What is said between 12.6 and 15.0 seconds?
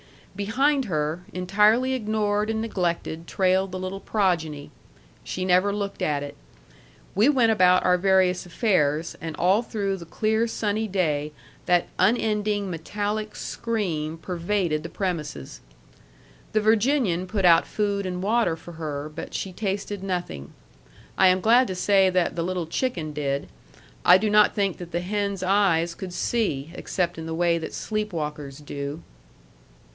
metallic scream pervaded the